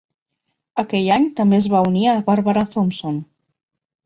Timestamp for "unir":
1.91-2.07